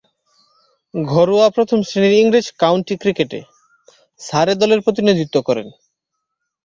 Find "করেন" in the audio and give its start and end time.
5.47-5.67